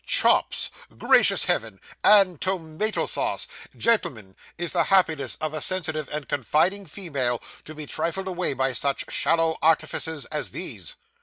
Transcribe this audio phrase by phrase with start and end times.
[0.07, 0.71] Chops!
[0.97, 1.79] Gracious heavens!
[2.03, 3.47] and tomato sauce!
[3.77, 8.73] Gentlemen, is the happiness of a sensitive and confiding female to be trifled away, by
[8.73, 10.95] such shallow artifices as these?